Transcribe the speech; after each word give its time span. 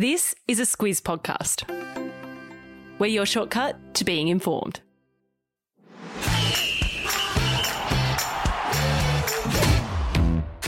This 0.00 0.32
is 0.46 0.60
a 0.60 0.62
Squiz 0.62 1.02
podcast. 1.02 1.64
We're 3.00 3.08
your 3.08 3.26
shortcut 3.26 3.94
to 3.94 4.04
being 4.04 4.28
informed. 4.28 4.78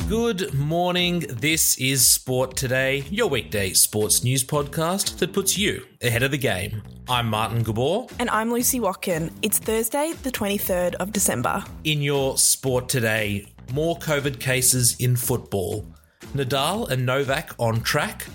Good 0.09 0.53
morning. 0.53 1.21
This 1.29 1.79
is 1.79 2.09
Sport 2.09 2.57
Today, 2.57 3.05
your 3.09 3.29
weekday 3.29 3.73
sports 3.73 4.25
news 4.25 4.43
podcast 4.43 5.19
that 5.19 5.33
puts 5.33 5.57
you 5.57 5.87
ahead 6.03 6.25
of 6.25 6.33
the 6.33 6.37
game. 6.37 6.83
I'm 7.09 7.29
Martin 7.29 7.63
Gabor. 7.63 8.09
And 8.19 8.29
I'm 8.31 8.53
Lucy 8.53 8.81
Watkin. 8.81 9.31
It's 9.43 9.61
Thursday, 9.61 10.13
the 10.25 10.33
23rd 10.33 10.97
of 10.97 11.13
December. 11.13 11.63
In 11.85 12.03
your 12.03 12.37
Sport 12.37 12.89
Today, 12.89 13.47
more 13.73 13.97
COVID 13.97 14.41
cases 14.41 14.97
in 14.99 15.15
football. 15.15 15.87
Nadal 16.35 16.91
and 16.91 17.07
Novak 17.07 17.55
on 17.61 17.81
track. 17.83 18.27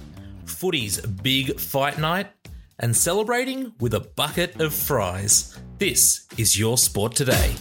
Footy's 0.45 0.99
big 1.01 1.59
fight 1.59 1.97
night. 1.97 2.27
And 2.79 2.95
celebrating 2.95 3.73
with 3.79 3.93
a 3.93 4.01
bucket 4.01 4.59
of 4.59 4.73
fries. 4.73 5.57
This 5.77 6.27
is 6.37 6.59
your 6.59 6.77
Sport 6.77 7.15
Today. 7.15 7.55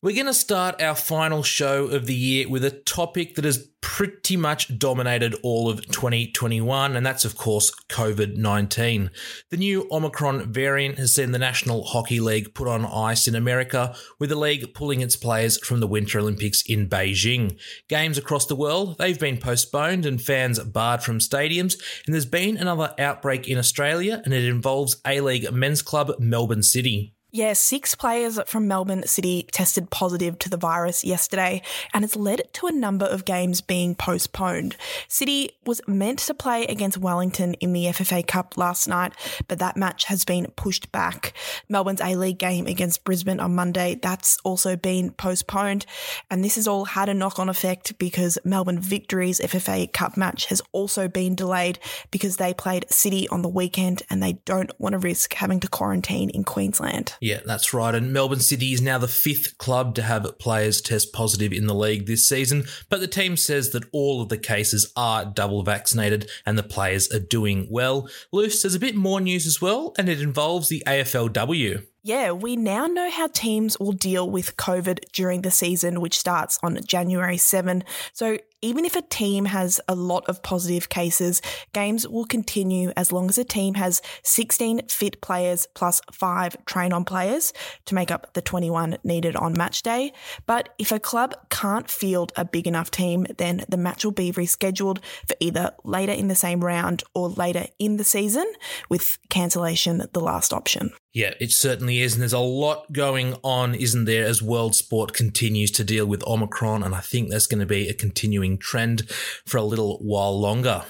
We're 0.00 0.14
going 0.14 0.26
to 0.26 0.34
start 0.34 0.80
our 0.80 0.94
final 0.94 1.42
show 1.42 1.86
of 1.86 2.06
the 2.06 2.14
year 2.14 2.48
with 2.48 2.64
a 2.64 2.70
topic 2.70 3.34
that 3.34 3.44
has 3.44 3.68
pretty 3.98 4.36
much 4.36 4.78
dominated 4.78 5.34
all 5.42 5.68
of 5.68 5.84
2021, 5.88 6.94
and 6.94 7.04
that's, 7.04 7.24
of 7.24 7.36
course, 7.36 7.72
COVID 7.88 8.36
19. 8.36 9.10
The 9.50 9.56
new 9.56 9.88
Omicron 9.90 10.52
variant 10.52 10.98
has 10.98 11.16
seen 11.16 11.32
the 11.32 11.38
National 11.40 11.82
Hockey 11.82 12.20
League 12.20 12.54
put 12.54 12.68
on 12.68 12.86
ice 12.86 13.26
in 13.26 13.34
America, 13.34 13.96
with 14.20 14.30
the 14.30 14.36
league 14.36 14.72
pulling 14.72 15.00
its 15.00 15.16
players 15.16 15.58
from 15.66 15.80
the 15.80 15.88
Winter 15.88 16.20
Olympics 16.20 16.62
in 16.62 16.88
Beijing. 16.88 17.58
Games 17.88 18.16
across 18.16 18.46
the 18.46 18.54
world, 18.54 18.98
they've 18.98 19.18
been 19.18 19.36
postponed 19.36 20.06
and 20.06 20.22
fans 20.22 20.60
barred 20.60 21.02
from 21.02 21.18
stadiums, 21.18 21.74
and 22.06 22.14
there's 22.14 22.24
been 22.24 22.56
another 22.56 22.94
outbreak 23.00 23.48
in 23.48 23.58
Australia, 23.58 24.22
and 24.24 24.32
it 24.32 24.44
involves 24.44 25.00
A 25.04 25.20
League 25.20 25.50
men's 25.50 25.82
club 25.82 26.12
Melbourne 26.20 26.62
City. 26.62 27.16
Yeah, 27.30 27.52
six 27.52 27.94
players 27.94 28.40
from 28.46 28.68
Melbourne 28.68 29.06
City 29.06 29.46
tested 29.52 29.90
positive 29.90 30.38
to 30.38 30.48
the 30.48 30.56
virus 30.56 31.04
yesterday, 31.04 31.60
and 31.92 32.02
it's 32.02 32.16
led 32.16 32.48
to 32.54 32.68
a 32.68 32.72
number 32.72 33.04
of 33.04 33.26
games 33.26 33.60
being 33.60 33.94
postponed. 33.94 34.78
City 35.08 35.50
was 35.66 35.82
meant 35.86 36.20
to 36.20 36.32
play 36.32 36.64
against 36.64 36.96
Wellington 36.96 37.52
in 37.54 37.74
the 37.74 37.84
FFA 37.84 38.26
Cup 38.26 38.56
last 38.56 38.88
night, 38.88 39.12
but 39.46 39.58
that 39.58 39.76
match 39.76 40.04
has 40.04 40.24
been 40.24 40.46
pushed 40.56 40.90
back. 40.90 41.34
Melbourne's 41.68 42.00
A 42.00 42.16
League 42.16 42.38
game 42.38 42.66
against 42.66 43.04
Brisbane 43.04 43.40
on 43.40 43.54
Monday, 43.54 43.96
that's 44.00 44.38
also 44.42 44.74
been 44.74 45.10
postponed, 45.10 45.84
and 46.30 46.42
this 46.42 46.54
has 46.54 46.66
all 46.66 46.86
had 46.86 47.10
a 47.10 47.14
knock 47.14 47.38
on 47.38 47.50
effect 47.50 47.98
because 47.98 48.38
Melbourne 48.42 48.80
Victory's 48.80 49.38
FFA 49.40 49.92
Cup 49.92 50.16
match 50.16 50.46
has 50.46 50.62
also 50.72 51.08
been 51.08 51.34
delayed 51.34 51.78
because 52.10 52.38
they 52.38 52.54
played 52.54 52.90
City 52.90 53.28
on 53.28 53.42
the 53.42 53.50
weekend 53.50 54.02
and 54.08 54.22
they 54.22 54.32
don't 54.46 54.72
want 54.80 54.94
to 54.94 54.98
risk 54.98 55.34
having 55.34 55.60
to 55.60 55.68
quarantine 55.68 56.30
in 56.30 56.42
Queensland. 56.42 57.17
Yeah, 57.20 57.40
that's 57.44 57.74
right. 57.74 57.94
And 57.94 58.12
Melbourne 58.12 58.40
City 58.40 58.72
is 58.72 58.82
now 58.82 58.98
the 58.98 59.08
fifth 59.08 59.58
club 59.58 59.94
to 59.96 60.02
have 60.02 60.38
players 60.38 60.80
test 60.80 61.12
positive 61.12 61.52
in 61.52 61.66
the 61.66 61.74
league 61.74 62.06
this 62.06 62.26
season. 62.26 62.64
But 62.88 63.00
the 63.00 63.06
team 63.06 63.36
says 63.36 63.70
that 63.70 63.84
all 63.92 64.22
of 64.22 64.28
the 64.28 64.38
cases 64.38 64.92
are 64.96 65.24
double 65.24 65.62
vaccinated 65.62 66.30
and 66.46 66.58
the 66.58 66.62
players 66.62 67.12
are 67.12 67.18
doing 67.18 67.66
well. 67.70 68.08
Luce, 68.32 68.62
there's 68.62 68.74
a 68.74 68.80
bit 68.80 68.94
more 68.94 69.20
news 69.20 69.46
as 69.46 69.60
well, 69.60 69.94
and 69.98 70.08
it 70.08 70.20
involves 70.20 70.68
the 70.68 70.82
AFLW. 70.86 71.84
Yeah, 72.02 72.30
we 72.32 72.56
now 72.56 72.86
know 72.86 73.10
how 73.10 73.26
teams 73.26 73.78
will 73.78 73.92
deal 73.92 74.30
with 74.30 74.56
COVID 74.56 75.10
during 75.12 75.42
the 75.42 75.50
season, 75.50 76.00
which 76.00 76.18
starts 76.18 76.58
on 76.62 76.78
January 76.86 77.36
7. 77.36 77.84
So 78.12 78.38
even 78.60 78.84
if 78.84 78.96
a 78.96 79.02
team 79.02 79.44
has 79.46 79.80
a 79.88 79.94
lot 79.94 80.28
of 80.28 80.42
positive 80.42 80.88
cases, 80.88 81.40
games 81.72 82.06
will 82.06 82.24
continue 82.24 82.92
as 82.96 83.12
long 83.12 83.28
as 83.28 83.38
a 83.38 83.44
team 83.44 83.74
has 83.74 84.02
16 84.24 84.88
fit 84.88 85.20
players 85.20 85.66
plus 85.74 86.00
five 86.12 86.56
train 86.64 86.92
on 86.92 87.04
players 87.04 87.52
to 87.86 87.94
make 87.94 88.10
up 88.10 88.32
the 88.34 88.42
21 88.42 88.98
needed 89.04 89.36
on 89.36 89.52
match 89.56 89.82
day. 89.82 90.12
But 90.46 90.70
if 90.78 90.92
a 90.92 90.98
club 90.98 91.34
can't 91.50 91.90
field 91.90 92.32
a 92.36 92.44
big 92.44 92.66
enough 92.66 92.90
team, 92.90 93.26
then 93.36 93.64
the 93.68 93.76
match 93.76 94.04
will 94.04 94.12
be 94.12 94.32
rescheduled 94.32 94.98
for 95.26 95.36
either 95.40 95.72
later 95.84 96.12
in 96.12 96.28
the 96.28 96.34
same 96.34 96.64
round 96.64 97.02
or 97.14 97.28
later 97.28 97.66
in 97.78 97.96
the 97.96 98.04
season, 98.04 98.46
with 98.88 99.18
cancellation 99.28 100.02
the 100.12 100.20
last 100.20 100.52
option. 100.52 100.90
Yeah, 101.18 101.34
it 101.40 101.50
certainly 101.50 102.00
is. 102.00 102.14
And 102.14 102.22
there's 102.22 102.32
a 102.32 102.38
lot 102.38 102.92
going 102.92 103.34
on, 103.42 103.74
isn't 103.74 104.04
there, 104.04 104.24
as 104.24 104.40
world 104.40 104.76
sport 104.76 105.14
continues 105.14 105.70
to 105.72 105.82
deal 105.82 106.06
with 106.06 106.24
Omicron. 106.24 106.84
And 106.84 106.94
I 106.94 107.00
think 107.00 107.28
there's 107.28 107.48
going 107.48 107.58
to 107.60 107.66
be 107.66 107.88
a 107.88 107.92
continuing 107.94 108.47
trend 108.56 109.10
for 109.44 109.58
a 109.58 109.62
little 109.62 109.98
while 109.98 110.40
longer. 110.40 110.84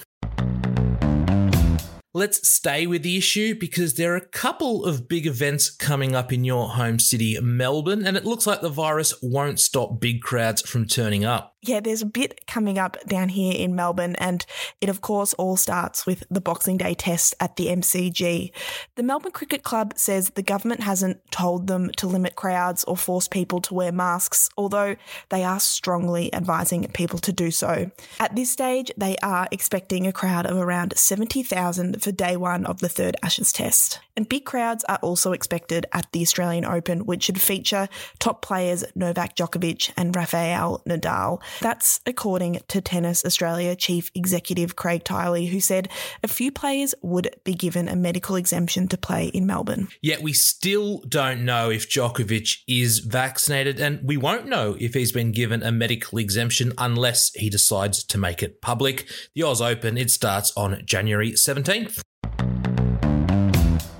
Let's 2.11 2.49
stay 2.49 2.87
with 2.87 3.03
the 3.03 3.17
issue 3.17 3.53
because 3.53 3.93
there 3.93 4.13
are 4.13 4.17
a 4.17 4.27
couple 4.29 4.83
of 4.83 5.07
big 5.07 5.27
events 5.27 5.69
coming 5.69 6.15
up 6.15 6.33
in 6.33 6.43
your 6.43 6.69
home 6.69 6.97
city, 6.97 7.37
Melbourne, 7.39 8.03
and 8.03 8.17
it 8.17 8.25
looks 8.25 8.47
like 8.47 8.61
the 8.61 8.69
virus 8.69 9.13
won't 9.21 9.59
stop 9.59 9.99
big 9.99 10.21
crowds 10.21 10.63
from 10.63 10.87
turning 10.87 11.23
up. 11.23 11.55
Yeah, 11.61 11.81
there's 11.81 12.01
a 12.01 12.05
bit 12.05 12.47
coming 12.47 12.79
up 12.79 12.95
down 13.05 13.27
here 13.29 13.53
in 13.53 13.75
Melbourne, 13.75 14.15
and 14.15 14.45
it 14.79 14.87
of 14.87 15.01
course 15.01 15.33
all 15.33 15.57
starts 15.57 16.05
with 16.05 16.23
the 16.29 16.39
Boxing 16.39 16.77
Day 16.77 16.93
test 16.93 17.35
at 17.41 17.57
the 17.57 17.67
MCG. 17.67 18.51
The 18.95 19.03
Melbourne 19.03 19.33
Cricket 19.33 19.61
Club 19.61 19.93
says 19.97 20.29
the 20.29 20.41
government 20.41 20.83
hasn't 20.83 21.19
told 21.31 21.67
them 21.67 21.91
to 21.97 22.07
limit 22.07 22.35
crowds 22.35 22.85
or 22.85 22.95
force 22.95 23.27
people 23.27 23.59
to 23.61 23.73
wear 23.73 23.91
masks, 23.91 24.49
although 24.57 24.95
they 25.29 25.43
are 25.43 25.59
strongly 25.59 26.33
advising 26.33 26.87
people 26.93 27.19
to 27.19 27.33
do 27.33 27.51
so. 27.51 27.91
At 28.21 28.37
this 28.37 28.49
stage, 28.49 28.89
they 28.95 29.17
are 29.21 29.49
expecting 29.51 30.07
a 30.07 30.13
crowd 30.13 30.45
of 30.45 30.55
around 30.55 30.97
70,000 30.97 32.01
for 32.01 32.13
day 32.13 32.37
one 32.37 32.65
of 32.65 32.79
the 32.79 32.89
third 32.89 33.17
Ashes 33.21 33.51
test. 33.51 33.99
And 34.15 34.29
big 34.29 34.45
crowds 34.45 34.85
are 34.85 34.99
also 35.01 35.33
expected 35.33 35.85
at 35.91 36.09
the 36.13 36.21
Australian 36.21 36.63
Open, 36.63 37.05
which 37.05 37.23
should 37.23 37.41
feature 37.41 37.89
top 38.19 38.41
players 38.41 38.85
Novak 38.95 39.35
Djokovic 39.35 39.91
and 39.97 40.15
Rafael 40.15 40.81
Nadal. 40.87 41.41
That's 41.61 41.99
according 42.05 42.61
to 42.67 42.81
Tennis 42.81 43.25
Australia 43.25 43.75
Chief 43.75 44.11
Executive 44.15 44.75
Craig 44.75 45.03
Tiley, 45.03 45.49
who 45.49 45.59
said 45.59 45.89
a 46.23 46.27
few 46.27 46.51
players 46.51 46.95
would 47.01 47.35
be 47.43 47.53
given 47.53 47.87
a 47.87 47.95
medical 47.95 48.35
exemption 48.35 48.87
to 48.87 48.97
play 48.97 49.27
in 49.27 49.45
Melbourne. 49.45 49.89
Yet 50.01 50.21
we 50.21 50.33
still 50.33 50.99
don't 51.07 51.45
know 51.45 51.69
if 51.69 51.89
Djokovic 51.89 52.57
is 52.67 52.99
vaccinated, 52.99 53.79
and 53.79 53.99
we 54.03 54.17
won't 54.17 54.47
know 54.47 54.75
if 54.79 54.93
he's 54.93 55.11
been 55.11 55.31
given 55.31 55.63
a 55.63 55.71
medical 55.71 56.17
exemption 56.17 56.73
unless 56.77 57.33
he 57.33 57.49
decides 57.49 58.03
to 58.05 58.17
make 58.17 58.43
it 58.43 58.61
public. 58.61 59.07
The 59.35 59.43
Oz 59.43 59.61
Open, 59.61 59.97
it 59.97 60.11
starts 60.11 60.51
on 60.55 60.81
January 60.85 61.31
17th. 61.31 62.01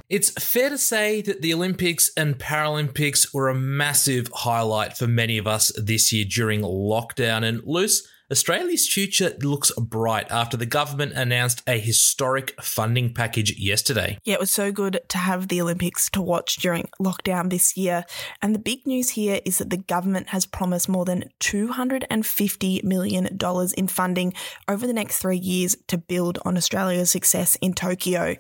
It's 0.10 0.32
fair 0.32 0.70
to 0.70 0.78
say 0.80 1.22
that 1.22 1.44
the 1.44 1.54
Olympics 1.54 2.12
and 2.18 2.40
Paralympics 2.40 3.32
were 3.32 3.48
a 3.48 3.54
massive 3.54 4.28
highlight 4.34 4.98
for 4.98 5.06
many 5.06 5.38
of 5.38 5.46
us 5.46 5.72
this 5.78 6.12
year 6.12 6.26
during 6.26 6.62
lockdown. 6.62 7.48
And 7.48 7.62
Luce, 7.64 8.08
Australia's 8.32 8.88
future 8.88 9.36
looks 9.42 9.72
bright 9.72 10.30
after 10.30 10.56
the 10.56 10.68
government 10.68 11.14
announced 11.14 11.64
a 11.66 11.80
historic 11.80 12.62
funding 12.62 13.12
package 13.12 13.58
yesterday. 13.58 14.20
Yeah, 14.24 14.36
it 14.36 14.40
was 14.40 14.52
so 14.52 14.72
good 14.72 15.00
to 15.08 15.18
have 15.18 15.48
the 15.48 15.60
Olympics 15.60 16.12
to 16.12 16.22
watch 16.22 16.58
during 16.58 16.88
lockdown 17.02 17.50
this 17.50 17.76
year. 17.76 18.06
And 18.40 18.54
the 18.54 18.60
big 18.60 18.86
news 18.86 19.10
here 19.10 19.40
is 19.46 19.58
that 19.58 19.72
the 19.72 19.78
government 19.78 20.30
has 20.30 20.46
promised 20.46 20.88
more 20.88 21.06
than 21.06 21.24
$250 21.40 22.84
million 22.84 23.40
in 23.76 23.88
funding 23.88 24.34
over 24.68 24.86
the 24.86 24.94
next 24.94 25.18
three 25.18 25.38
years 25.38 25.76
to 25.88 25.98
build 25.98 26.38
on 26.46 26.56
Australia's 26.56 27.10
success 27.10 27.56
in 27.62 27.74
Tokyo. 27.74 28.36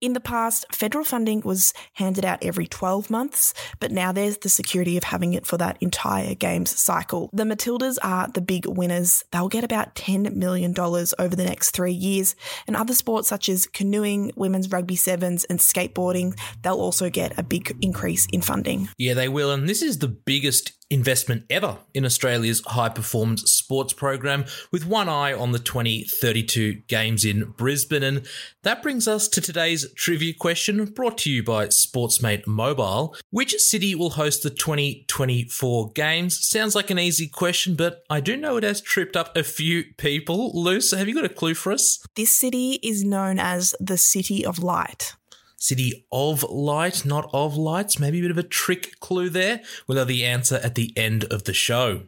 In 0.00 0.14
the 0.14 0.20
past, 0.20 0.64
federal 0.74 1.04
funding 1.04 1.42
was 1.44 1.74
handed 1.92 2.24
out 2.24 2.42
every 2.42 2.66
12 2.66 3.10
months, 3.10 3.52
but 3.78 3.92
now 3.92 4.10
there's 4.10 4.38
the 4.38 4.48
security 4.48 4.96
of 4.96 5.04
having 5.04 5.34
it 5.34 5.46
for 5.46 5.58
that 5.58 5.76
entire 5.82 6.34
games 6.34 6.70
cycle. 6.80 7.28
The 7.34 7.44
Matildas 7.44 7.98
are 8.02 8.28
the 8.28 8.40
big 8.40 8.64
winners 8.64 9.22
they'll 9.34 9.48
get 9.48 9.64
about 9.64 9.96
$10 9.96 10.36
million 10.36 10.72
over 10.78 11.36
the 11.36 11.44
next 11.44 11.72
three 11.72 11.92
years. 11.92 12.36
And 12.68 12.76
other 12.76 12.94
sports 12.94 13.28
such 13.28 13.48
as 13.48 13.66
canoeing, 13.66 14.30
women's 14.36 14.70
rugby 14.70 14.94
sevens, 14.94 15.42
and 15.44 15.58
skateboarding, 15.58 16.38
they'll 16.62 16.74
also 16.74 17.10
get 17.10 17.36
a 17.36 17.42
big 17.42 17.76
increase 17.82 18.28
in 18.32 18.42
funding. 18.42 18.88
Yeah, 18.96 19.14
they 19.14 19.28
will. 19.28 19.50
And 19.50 19.68
this 19.68 19.82
is 19.82 19.98
the 19.98 20.08
biggest 20.08 20.72
investment 20.90 21.44
ever 21.50 21.78
in 21.92 22.04
Australia's 22.04 22.62
high 22.66 22.88
performance 22.88 23.42
sports 23.50 23.92
program, 23.92 24.44
with 24.70 24.86
one 24.86 25.08
eye 25.08 25.32
on 25.32 25.52
the 25.52 25.58
2032 25.58 26.82
games 26.88 27.24
in 27.24 27.52
Brisbane. 27.56 28.02
And 28.02 28.26
that 28.62 28.82
brings 28.82 29.08
us 29.08 29.28
to 29.28 29.40
today's 29.40 29.92
trivia 29.94 30.34
question 30.34 30.84
brought 30.86 31.18
to 31.18 31.30
you 31.30 31.42
by 31.42 31.66
Sportsmate 31.66 32.46
Mobile. 32.46 33.16
Which 33.30 33.54
city 33.56 33.94
will 33.94 34.10
host 34.10 34.42
the 34.42 34.50
2024 34.50 35.92
games? 35.92 36.46
Sounds 36.46 36.74
like 36.74 36.90
an 36.90 36.98
easy 36.98 37.28
question, 37.28 37.74
but 37.74 38.02
I 38.10 38.20
do 38.20 38.36
know 38.36 38.56
it 38.56 38.64
has 38.64 38.80
tripped 38.80 39.16
up 39.16 39.36
a 39.36 39.42
few 39.42 39.84
people. 39.98 40.52
Luce, 40.54 40.92
have 40.92 41.08
you 41.08 41.14
got 41.14 41.24
a 41.24 41.28
clue 41.28 41.54
for 41.54 41.72
us? 41.72 41.98
This 42.16 42.32
city 42.32 42.78
is 42.82 43.04
known 43.04 43.38
as 43.38 43.74
the 43.80 43.98
City 43.98 44.44
of 44.44 44.58
Light. 44.58 45.14
City 45.64 46.04
of 46.12 46.42
Light, 46.42 47.06
not 47.06 47.30
of 47.32 47.56
lights. 47.56 47.98
Maybe 47.98 48.18
a 48.18 48.22
bit 48.22 48.30
of 48.30 48.36
a 48.36 48.42
trick 48.42 49.00
clue 49.00 49.30
there. 49.30 49.62
We'll 49.86 49.96
have 49.96 50.08
the 50.08 50.22
answer 50.22 50.60
at 50.62 50.74
the 50.74 50.92
end 50.94 51.24
of 51.24 51.44
the 51.44 51.54
show. 51.54 52.02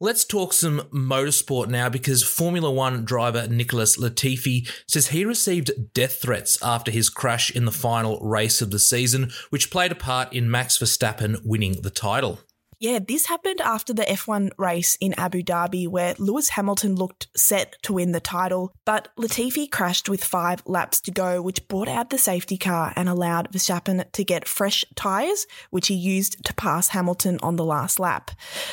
Let's 0.00 0.24
talk 0.24 0.54
some 0.54 0.80
motorsport 0.90 1.68
now 1.68 1.90
because 1.90 2.22
Formula 2.22 2.70
One 2.70 3.04
driver 3.04 3.46
Nicholas 3.46 3.98
Latifi 3.98 4.66
says 4.86 5.08
he 5.08 5.26
received 5.26 5.92
death 5.92 6.22
threats 6.22 6.56
after 6.62 6.90
his 6.90 7.10
crash 7.10 7.50
in 7.50 7.66
the 7.66 7.72
final 7.72 8.18
race 8.20 8.62
of 8.62 8.70
the 8.70 8.78
season, 8.78 9.30
which 9.50 9.70
played 9.70 9.92
a 9.92 9.96
part 9.96 10.32
in 10.32 10.50
Max 10.50 10.78
Verstappen 10.78 11.44
winning 11.44 11.82
the 11.82 11.90
title. 11.90 12.40
Yeah, 12.82 12.98
this 12.98 13.26
happened 13.26 13.60
after 13.60 13.92
the 13.92 14.04
F1 14.04 14.52
race 14.56 14.96
in 15.02 15.12
Abu 15.18 15.42
Dhabi, 15.42 15.86
where 15.86 16.14
Lewis 16.18 16.48
Hamilton 16.48 16.94
looked 16.94 17.28
set 17.36 17.76
to 17.82 17.92
win 17.92 18.12
the 18.12 18.20
title, 18.20 18.72
but 18.86 19.14
Latifi 19.18 19.70
crashed 19.70 20.08
with 20.08 20.24
five 20.24 20.62
laps 20.64 20.98
to 21.02 21.10
go, 21.10 21.42
which 21.42 21.68
brought 21.68 21.88
out 21.88 22.08
the 22.08 22.16
safety 22.16 22.56
car 22.56 22.94
and 22.96 23.06
allowed 23.06 23.52
Verstappen 23.52 24.10
to 24.12 24.24
get 24.24 24.48
fresh 24.48 24.82
tyres, 24.94 25.46
which 25.68 25.88
he 25.88 25.94
used 25.94 26.42
to 26.42 26.54
pass 26.54 26.88
Hamilton 26.88 27.38
on 27.42 27.56
the 27.56 27.66
last 27.66 28.00
lap. 28.00 28.30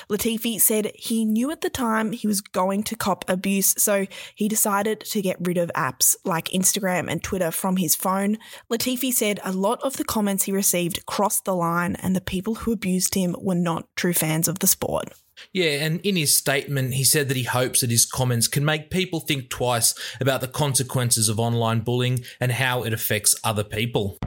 Latifi 0.09 0.57
said 0.57 0.93
he 0.95 1.25
knew 1.25 1.51
at 1.51 1.59
the 1.59 1.69
time 1.69 2.13
he 2.13 2.27
was 2.27 2.39
going 2.39 2.83
to 2.83 2.95
cop 2.95 3.25
abuse, 3.27 3.75
so 3.77 4.07
he 4.33 4.47
decided 4.47 5.01
to 5.01 5.21
get 5.21 5.35
rid 5.41 5.57
of 5.57 5.69
apps 5.75 6.15
like 6.23 6.47
Instagram 6.51 7.11
and 7.11 7.21
Twitter 7.21 7.51
from 7.51 7.75
his 7.75 7.93
phone. 7.93 8.37
Latifi 8.71 9.11
said 9.11 9.41
a 9.43 9.51
lot 9.51 9.83
of 9.83 9.97
the 9.97 10.05
comments 10.05 10.45
he 10.45 10.53
received 10.53 11.05
crossed 11.05 11.43
the 11.43 11.53
line, 11.53 11.97
and 11.97 12.15
the 12.15 12.21
people 12.21 12.55
who 12.55 12.71
abused 12.71 13.13
him 13.13 13.35
were 13.41 13.53
not 13.53 13.85
true 13.97 14.13
fans 14.13 14.47
of 14.47 14.59
the 14.59 14.67
sport. 14.67 15.09
Yeah, 15.53 15.85
and 15.85 15.99
in 16.01 16.15
his 16.15 16.35
statement, 16.35 16.93
he 16.93 17.03
said 17.03 17.27
that 17.27 17.37
he 17.37 17.43
hopes 17.43 17.81
that 17.81 17.91
his 17.91 18.05
comments 18.05 18.47
can 18.47 18.65
make 18.65 18.89
people 18.89 19.19
think 19.19 19.49
twice 19.49 19.93
about 20.19 20.41
the 20.41 20.47
consequences 20.47 21.29
of 21.29 21.39
online 21.39 21.81
bullying 21.81 22.23
and 22.39 22.51
how 22.51 22.83
it 22.83 22.93
affects 22.93 23.35
other 23.43 23.63
people. 23.63 24.17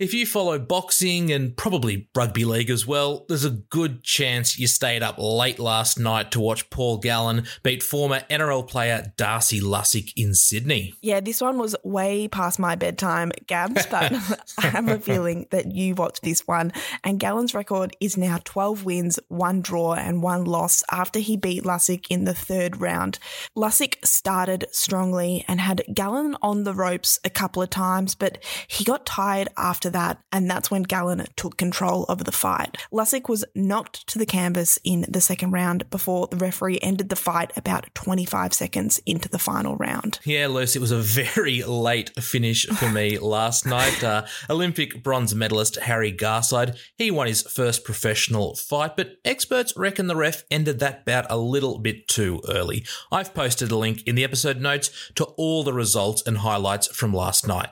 If 0.00 0.14
you 0.14 0.24
follow 0.24 0.58
boxing 0.58 1.30
and 1.30 1.54
probably 1.54 2.08
rugby 2.14 2.46
league 2.46 2.70
as 2.70 2.86
well, 2.86 3.26
there's 3.28 3.44
a 3.44 3.50
good 3.50 4.02
chance 4.02 4.58
you 4.58 4.66
stayed 4.66 5.02
up 5.02 5.16
late 5.18 5.58
last 5.58 5.98
night 5.98 6.30
to 6.30 6.40
watch 6.40 6.70
Paul 6.70 6.96
Gallen 6.96 7.46
beat 7.62 7.82
former 7.82 8.20
NRL 8.30 8.66
player 8.66 9.12
Darcy 9.18 9.60
Lussick 9.60 10.14
in 10.16 10.32
Sydney. 10.32 10.94
Yeah, 11.02 11.20
this 11.20 11.42
one 11.42 11.58
was 11.58 11.76
way 11.84 12.28
past 12.28 12.58
my 12.58 12.76
bedtime, 12.76 13.30
Gabs, 13.46 13.84
but 13.90 14.10
I 14.56 14.68
have 14.68 14.88
a 14.88 14.98
feeling 14.98 15.46
that 15.50 15.70
you 15.70 15.94
watched 15.94 16.22
this 16.22 16.48
one. 16.48 16.72
And 17.04 17.20
Gallen's 17.20 17.52
record 17.52 17.94
is 18.00 18.16
now 18.16 18.38
12 18.42 18.86
wins, 18.86 19.18
one 19.28 19.60
draw, 19.60 19.92
and 19.92 20.22
one 20.22 20.46
loss 20.46 20.82
after 20.90 21.18
he 21.18 21.36
beat 21.36 21.64
Lussick 21.64 22.06
in 22.08 22.24
the 22.24 22.32
third 22.32 22.80
round. 22.80 23.18
Lussick 23.54 23.96
started 24.02 24.64
strongly 24.72 25.44
and 25.46 25.60
had 25.60 25.82
Gallen 25.92 26.36
on 26.40 26.64
the 26.64 26.72
ropes 26.72 27.18
a 27.22 27.28
couple 27.28 27.62
of 27.62 27.68
times, 27.68 28.14
but 28.14 28.42
he 28.66 28.82
got 28.82 29.04
tired 29.04 29.48
after 29.58 29.89
that, 29.90 30.22
and 30.32 30.50
that's 30.50 30.70
when 30.70 30.82
Gallen 30.82 31.26
took 31.36 31.56
control 31.56 32.04
of 32.04 32.24
the 32.24 32.32
fight. 32.32 32.76
Lussick 32.92 33.28
was 33.28 33.44
knocked 33.54 34.06
to 34.08 34.18
the 34.18 34.26
canvas 34.26 34.78
in 34.84 35.04
the 35.08 35.20
second 35.20 35.52
round 35.52 35.88
before 35.90 36.26
the 36.28 36.36
referee 36.36 36.78
ended 36.82 37.08
the 37.08 37.16
fight 37.16 37.52
about 37.56 37.94
25 37.94 38.52
seconds 38.52 39.00
into 39.06 39.28
the 39.28 39.38
final 39.38 39.76
round. 39.76 40.18
Yeah, 40.24 40.46
Luce, 40.46 40.76
it 40.76 40.80
was 40.80 40.92
a 40.92 40.98
very 41.00 41.62
late 41.62 42.10
finish 42.20 42.66
for 42.66 42.88
me 42.90 43.18
last 43.18 43.66
night. 43.66 44.02
Uh, 44.02 44.26
Olympic 44.48 45.02
bronze 45.02 45.34
medalist 45.34 45.76
Harry 45.76 46.12
Garside, 46.12 46.76
he 46.96 47.10
won 47.10 47.26
his 47.26 47.42
first 47.42 47.84
professional 47.84 48.54
fight, 48.56 48.96
but 48.96 49.16
experts 49.24 49.76
reckon 49.76 50.06
the 50.06 50.16
ref 50.16 50.44
ended 50.50 50.78
that 50.78 51.04
bout 51.04 51.26
a 51.30 51.36
little 51.36 51.78
bit 51.78 52.08
too 52.08 52.40
early. 52.48 52.84
I've 53.10 53.34
posted 53.34 53.70
a 53.70 53.76
link 53.76 54.02
in 54.06 54.14
the 54.14 54.24
episode 54.24 54.60
notes 54.60 54.90
to 55.16 55.24
all 55.36 55.62
the 55.62 55.72
results 55.72 56.22
and 56.26 56.38
highlights 56.38 56.88
from 56.88 57.12
last 57.12 57.46
night. 57.46 57.70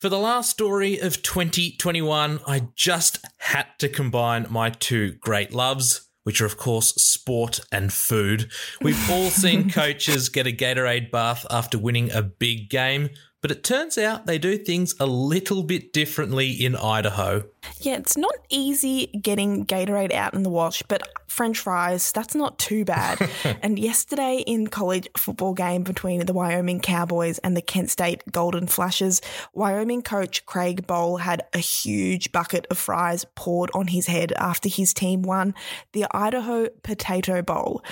For 0.00 0.08
the 0.08 0.18
last 0.18 0.48
story 0.48 0.98
of 0.98 1.20
2021, 1.20 2.40
I 2.46 2.68
just 2.74 3.18
had 3.36 3.66
to 3.80 3.88
combine 3.90 4.46
my 4.48 4.70
two 4.70 5.12
great 5.20 5.52
loves, 5.52 6.08
which 6.22 6.40
are, 6.40 6.46
of 6.46 6.56
course, 6.56 6.94
sport 6.94 7.60
and 7.70 7.92
food. 7.92 8.50
We've 8.80 9.10
all 9.10 9.28
seen 9.28 9.68
coaches 9.70 10.30
get 10.30 10.46
a 10.46 10.52
Gatorade 10.52 11.10
bath 11.10 11.44
after 11.50 11.78
winning 11.78 12.10
a 12.12 12.22
big 12.22 12.70
game, 12.70 13.10
but 13.40 13.50
it 13.50 13.64
turns 13.64 13.96
out 13.96 14.26
they 14.26 14.38
do 14.38 14.58
things 14.58 14.94
a 15.00 15.06
little 15.06 15.62
bit 15.62 15.92
differently 15.92 16.50
in 16.50 16.76
Idaho. 16.76 17.44
Yeah, 17.80 17.96
it's 17.96 18.16
not 18.16 18.34
easy 18.48 19.06
getting 19.06 19.64
Gatorade 19.64 20.12
out 20.12 20.34
in 20.34 20.42
the 20.42 20.50
wash, 20.50 20.82
but 20.88 21.08
French 21.26 21.58
fries, 21.58 22.12
that's 22.12 22.34
not 22.34 22.58
too 22.58 22.84
bad. 22.84 23.30
and 23.62 23.78
yesterday 23.78 24.42
in 24.46 24.66
college 24.66 25.08
football 25.16 25.54
game 25.54 25.82
between 25.82 26.24
the 26.26 26.32
Wyoming 26.32 26.80
Cowboys 26.80 27.38
and 27.38 27.56
the 27.56 27.62
Kent 27.62 27.90
State 27.90 28.22
Golden 28.30 28.66
Flashes, 28.66 29.20
Wyoming 29.54 30.02
coach 30.02 30.44
Craig 30.44 30.86
Bohl 30.86 31.20
had 31.20 31.42
a 31.54 31.58
huge 31.58 32.32
bucket 32.32 32.66
of 32.70 32.78
fries 32.78 33.24
poured 33.34 33.70
on 33.74 33.86
his 33.88 34.06
head 34.06 34.32
after 34.32 34.68
his 34.68 34.92
team 34.92 35.22
won 35.22 35.54
the 35.92 36.06
Idaho 36.10 36.68
Potato 36.82 37.42
Bowl. 37.42 37.82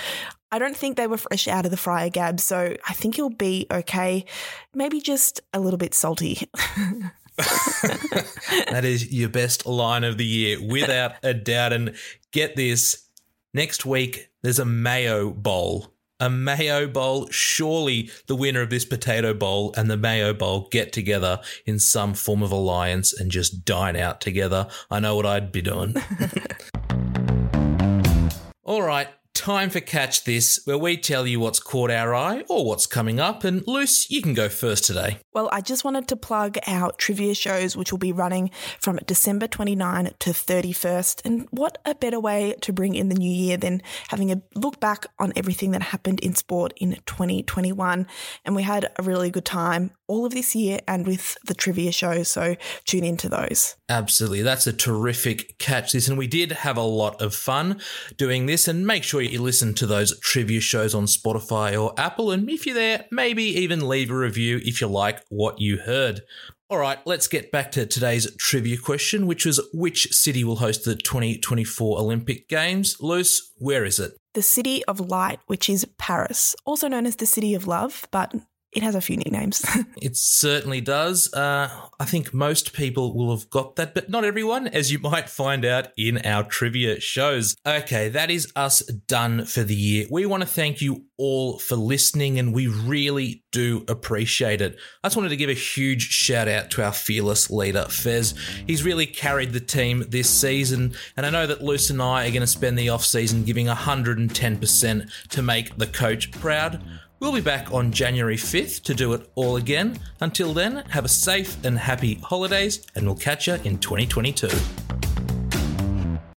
I 0.51 0.57
don't 0.57 0.75
think 0.75 0.97
they 0.97 1.07
were 1.07 1.17
fresh 1.17 1.47
out 1.47 1.65
of 1.65 1.71
the 1.71 1.77
fryer, 1.77 2.09
Gab, 2.09 2.39
so 2.39 2.75
I 2.87 2.93
think 2.93 3.15
he'll 3.15 3.29
be 3.29 3.67
okay. 3.71 4.25
Maybe 4.73 4.99
just 4.99 5.41
a 5.53 5.59
little 5.59 5.77
bit 5.77 5.93
salty. 5.93 6.49
that 7.37 8.81
is 8.83 9.11
your 9.13 9.29
best 9.29 9.67
line 9.67 10.03
of 10.03 10.17
the 10.17 10.25
year, 10.25 10.57
without 10.61 11.13
a 11.21 11.35
doubt. 11.35 11.71
And 11.71 11.95
get 12.31 12.55
this 12.55 13.05
next 13.53 13.85
week, 13.85 14.29
there's 14.41 14.57
a 14.57 14.65
mayo 14.65 15.29
bowl. 15.29 15.93
A 16.19 16.31
mayo 16.31 16.87
bowl. 16.87 17.29
Surely 17.29 18.09
the 18.27 18.35
winner 18.35 18.61
of 18.61 18.71
this 18.71 18.85
potato 18.85 19.35
bowl 19.35 19.73
and 19.77 19.89
the 19.89 19.97
mayo 19.97 20.33
bowl 20.33 20.67
get 20.71 20.91
together 20.91 21.39
in 21.65 21.77
some 21.77 22.15
form 22.15 22.41
of 22.41 22.51
alliance 22.51 23.13
and 23.13 23.29
just 23.29 23.65
dine 23.65 23.95
out 23.95 24.19
together. 24.19 24.67
I 24.89 24.99
know 24.99 25.15
what 25.15 25.27
I'd 25.27 25.51
be 25.51 25.61
doing. 25.61 25.95
All 28.63 28.81
right, 28.81 29.07
time 29.39 29.69
for 29.69 29.79
Catch 29.79 30.25
This, 30.25 30.59
where 30.65 30.77
we 30.77 30.97
tell 30.97 31.25
you 31.25 31.39
what's 31.39 31.61
caught 31.61 31.89
our 31.89 32.13
eye 32.13 32.43
or 32.49 32.65
what's 32.65 32.85
coming 32.85 33.21
up. 33.21 33.45
And 33.45 33.65
Luce, 33.65 34.11
you 34.11 34.21
can 34.21 34.33
go 34.33 34.49
first 34.49 34.83
today. 34.83 35.19
Well, 35.33 35.47
I 35.53 35.61
just 35.61 35.85
wanted 35.85 36.09
to 36.09 36.17
plug 36.17 36.57
our 36.67 36.91
trivia 36.97 37.33
shows, 37.33 37.77
which 37.77 37.93
will 37.93 37.99
be 37.99 38.11
running 38.11 38.51
from 38.81 38.97
December 39.05 39.47
29 39.47 40.11
to 40.19 40.29
31st. 40.31 41.21
And 41.23 41.47
what 41.51 41.77
a 41.85 41.95
better 41.95 42.19
way 42.19 42.55
to 42.61 42.73
bring 42.73 42.95
in 42.95 43.07
the 43.07 43.15
new 43.15 43.31
year 43.31 43.55
than 43.55 43.81
having 44.09 44.29
a 44.29 44.41
look 44.55 44.81
back 44.81 45.05
on 45.19 45.31
everything 45.37 45.71
that 45.71 45.83
happened 45.83 46.19
in 46.19 46.35
sport 46.35 46.73
in 46.75 46.97
2021. 47.05 48.07
And 48.43 48.55
we 48.57 48.63
had 48.63 48.91
a 48.97 49.03
really 49.03 49.31
good 49.31 49.45
time 49.45 49.91
all 50.07 50.25
of 50.25 50.33
this 50.33 50.55
year 50.55 50.79
and 50.87 51.05
with 51.05 51.37
the 51.45 51.53
trivia 51.53 51.91
shows. 51.91 52.27
So 52.29 52.55
tune 52.83 53.03
into 53.03 53.29
those. 53.29 53.75
Absolutely. 53.87 54.41
That's 54.41 54.67
a 54.67 54.73
terrific 54.73 55.57
catch 55.59 55.93
this. 55.93 56.07
And 56.07 56.17
we 56.17 56.27
did 56.27 56.51
have 56.51 56.77
a 56.77 56.81
lot 56.81 57.21
of 57.21 57.33
fun 57.33 57.79
doing 58.17 58.47
this. 58.47 58.67
And 58.67 58.85
make 58.85 59.03
sure 59.03 59.21
you 59.31 59.41
listen 59.41 59.73
to 59.75 59.85
those 59.85 60.19
trivia 60.19 60.61
shows 60.61 60.93
on 60.95 61.05
Spotify 61.05 61.81
or 61.81 61.93
Apple. 61.97 62.31
And 62.31 62.49
if 62.49 62.65
you're 62.65 62.75
there, 62.75 63.05
maybe 63.11 63.43
even 63.43 63.87
leave 63.87 64.11
a 64.11 64.15
review 64.15 64.59
if 64.63 64.81
you 64.81 64.87
like 64.87 65.23
what 65.29 65.59
you 65.59 65.77
heard. 65.77 66.21
All 66.71 66.77
right, 66.77 66.99
let's 67.05 67.27
get 67.27 67.51
back 67.51 67.71
to 67.71 67.87
today's 67.87 68.33
trivia 68.35 68.77
question, 68.77 69.25
which 69.25 69.43
was 69.45 69.59
which 69.73 70.13
city 70.13 70.43
will 70.43 70.57
host 70.57 70.85
the 70.85 70.95
2024 70.95 71.97
Olympic 71.97 72.47
Games? 72.47 72.97
Luce, 72.99 73.51
where 73.57 73.83
is 73.83 73.99
it? 73.99 74.13
The 74.35 74.43
City 74.43 74.85
of 74.85 74.99
Light, 74.99 75.39
which 75.47 75.67
is 75.67 75.87
Paris, 75.97 76.55
also 76.65 76.87
known 76.87 77.07
as 77.07 77.15
the 77.15 77.25
City 77.25 77.55
of 77.55 77.65
Love, 77.65 78.07
but 78.11 78.35
it 78.71 78.83
has 78.83 78.93
a 78.93 79.01
few 79.01 79.17
nicknames. 79.17 79.65
it 80.01 80.15
certainly 80.15 80.79
does. 80.79 81.33
Uh, 81.33 81.69
I 81.99 82.05
think 82.05 82.33
most 82.33 82.73
people 82.73 83.15
will 83.15 83.35
have 83.35 83.49
got 83.49 83.77
that, 83.77 83.95
but 83.95 84.09
not 84.09 84.23
everyone, 84.23 84.67
as 84.67 84.91
you 84.91 84.99
might 84.99 85.27
find 85.27 85.65
out 85.65 85.87
in 85.97 86.19
our 86.25 86.43
trivia 86.43 86.99
shows. 86.99 87.55
Okay, 87.65 88.09
that 88.09 88.29
is 88.29 88.51
us 88.55 88.81
done 88.81 89.45
for 89.45 89.63
the 89.63 89.75
year. 89.75 90.05
We 90.11 90.25
want 90.27 90.41
to 90.41 90.47
thank 90.47 90.81
you 90.81 91.05
all 91.17 91.57
for 91.57 91.75
listening, 91.75 92.37
and 92.37 92.53
we 92.53 92.67
really 92.67 93.43
do 93.51 93.85
appreciate 93.87 94.61
it. 94.61 94.77
I 95.03 95.07
just 95.07 95.17
wanted 95.17 95.29
to 95.29 95.37
give 95.37 95.49
a 95.49 95.53
huge 95.53 96.03
shout 96.09 96.47
out 96.47 96.69
to 96.71 96.83
our 96.83 96.93
fearless 96.93 97.49
leader, 97.49 97.85
Fez. 97.85 98.35
He's 98.67 98.83
really 98.83 99.07
carried 99.07 99.51
the 99.51 99.59
team 99.59 100.05
this 100.09 100.29
season, 100.29 100.93
and 101.17 101.25
I 101.25 101.31
know 101.31 101.47
that 101.47 101.63
Luce 101.63 101.89
and 101.89 102.01
I 102.01 102.27
are 102.27 102.31
going 102.31 102.41
to 102.41 102.47
spend 102.47 102.77
the 102.77 102.89
off 102.89 103.03
season 103.03 103.43
giving 103.43 103.65
110% 103.65 105.11
to 105.29 105.41
make 105.41 105.75
the 105.77 105.87
coach 105.87 106.31
proud. 106.31 106.83
We'll 107.19 107.33
be 107.33 107.41
back 107.41 107.73
on 107.73 107.91
January 107.91 108.37
5th 108.37 108.83
to 108.83 108.93
do 108.93 109.11
it 109.11 109.29
all 109.35 109.57
again. 109.57 109.99
Until 110.21 110.53
then, 110.53 110.77
have 110.89 111.03
a 111.03 111.09
safe 111.09 111.57
and 111.65 111.77
happy 111.77 112.15
holidays, 112.15 112.87
and 112.95 113.05
we'll 113.05 113.17
catch 113.17 113.47
you 113.47 113.55
in 113.65 113.77
2022. 113.79 114.47